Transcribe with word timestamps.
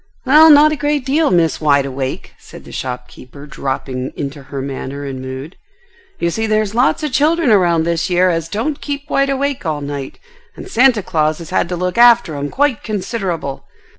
"Well, 0.25 0.49
not 0.49 0.71
a 0.71 0.75
great 0.75 1.05
deal, 1.05 1.29
Miss 1.29 1.61
Wide 1.61 1.85
awake," 1.85 2.33
said 2.39 2.63
the 2.65 2.71
shopkeeper 2.71 3.45
dropping 3.45 4.09
into 4.15 4.41
her 4.41 4.59
manner 4.59 5.05
and 5.05 5.21
mood. 5.21 5.57
"You 6.17 6.31
see 6.31 6.47
there's 6.47 6.73
lots 6.73 7.03
of 7.03 7.11
children 7.11 7.51
around 7.51 7.83
this 7.83 8.09
year 8.09 8.31
as 8.31 8.49
don't 8.49 8.81
keep 8.81 9.07
wide 9.11 9.29
awake 9.29 9.63
all 9.63 9.81
night, 9.81 10.17
and 10.55 10.67
Santa 10.67 11.03
Claus 11.03 11.37
has 11.37 11.51
had 11.51 11.69
to 11.69 11.75
look 11.75 11.99
after 11.99 12.33
'em 12.35 12.49
quite 12.49 12.81
considerable. 12.81 13.65